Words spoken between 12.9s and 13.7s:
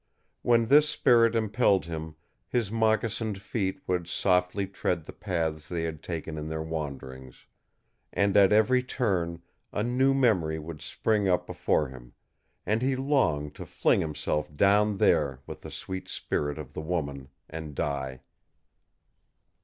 longed to